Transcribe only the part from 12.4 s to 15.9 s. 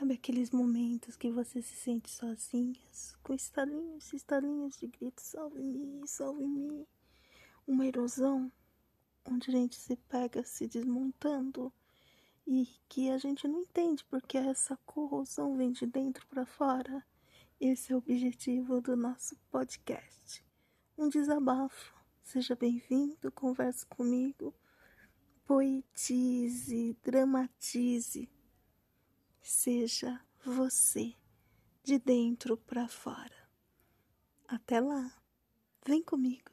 e que a gente não entende porque essa corrosão vem de